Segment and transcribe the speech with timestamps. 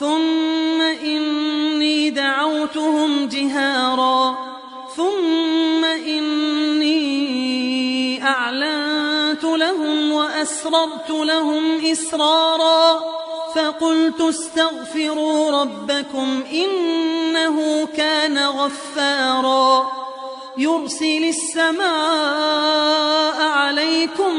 [0.00, 4.38] ثم إني دعوتهم جهارا
[4.96, 6.98] ثم إني
[8.24, 13.00] أعلنت لهم وأسررت لهم إسرارا
[13.54, 19.90] فقلت استغفروا ربكم إنه كان غفارا
[20.58, 21.88] يرسل السماء
[23.42, 24.34] عليكم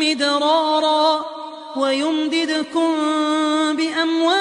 [0.00, 1.24] مدرارا
[1.76, 2.96] ويمددكم
[3.76, 4.39] بأموال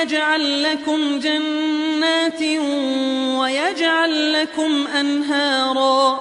[0.00, 2.42] ويجعل لكم جنات
[3.40, 6.20] ويجعل لكم أنهارا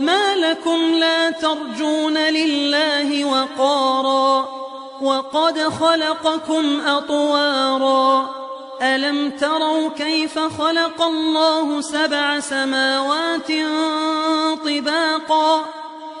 [0.00, 4.48] ما لكم لا ترجون لله وقارا
[5.02, 8.30] وقد خلقكم أطوارا
[8.82, 13.52] ألم تروا كيف خلق الله سبع سماوات
[14.64, 15.64] طباقا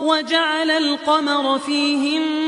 [0.00, 2.47] وجعل القمر فيهن